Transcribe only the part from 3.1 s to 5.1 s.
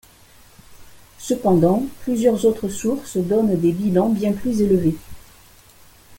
donnent des bilans bien plus élevés.